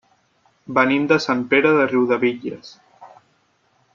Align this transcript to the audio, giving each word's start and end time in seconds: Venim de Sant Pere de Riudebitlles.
Venim 0.77 1.05
de 1.11 1.17
Sant 1.25 1.43
Pere 1.51 1.75
de 1.81 1.85
Riudebitlles. 1.93 2.75